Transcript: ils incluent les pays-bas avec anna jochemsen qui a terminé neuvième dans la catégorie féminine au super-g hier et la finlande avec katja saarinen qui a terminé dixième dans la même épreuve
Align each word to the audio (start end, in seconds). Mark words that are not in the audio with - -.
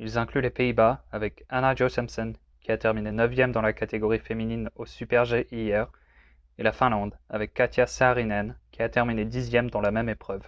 ils 0.00 0.18
incluent 0.18 0.42
les 0.42 0.50
pays-bas 0.50 1.02
avec 1.12 1.46
anna 1.48 1.74
jochemsen 1.74 2.36
qui 2.60 2.70
a 2.72 2.76
terminé 2.76 3.10
neuvième 3.10 3.52
dans 3.52 3.62
la 3.62 3.72
catégorie 3.72 4.18
féminine 4.18 4.68
au 4.76 4.84
super-g 4.84 5.48
hier 5.50 5.90
et 6.58 6.62
la 6.62 6.72
finlande 6.74 7.18
avec 7.30 7.54
katja 7.54 7.86
saarinen 7.86 8.54
qui 8.70 8.82
a 8.82 8.90
terminé 8.90 9.24
dixième 9.24 9.70
dans 9.70 9.80
la 9.80 9.92
même 9.92 10.10
épreuve 10.10 10.46